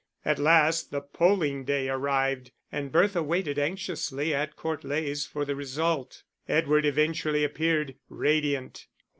At 0.25 0.39
last 0.39 0.89
the 0.89 1.01
polling 1.01 1.63
day 1.63 1.87
arrived, 1.87 2.49
and 2.71 2.91
Bertha 2.91 3.21
waited 3.21 3.59
anxiously 3.59 4.33
at 4.33 4.55
Court 4.55 4.83
Leys 4.83 5.27
for 5.27 5.45
the 5.45 5.55
result. 5.55 6.23
Edward 6.49 6.87
eventually 6.87 7.43
appeared, 7.43 7.93
radiant. 8.09 8.87